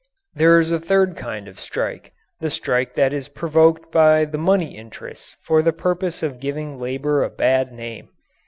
There 0.33 0.59
is 0.59 0.71
a 0.71 0.79
third 0.79 1.15
kind 1.15 1.47
of 1.47 1.59
strike 1.59 2.11
the 2.39 2.49
strike 2.49 2.95
that 2.95 3.13
is 3.13 3.27
provoked 3.27 3.91
by 3.91 4.25
the 4.25 4.39
money 4.39 4.75
interests 4.75 5.35
for 5.45 5.61
the 5.61 5.71
purpose 5.73 6.23
of 6.23 6.39
giving 6.39 6.79
labour 6.79 7.23
a 7.23 7.29
bad 7.29 7.71
name. 7.71 8.09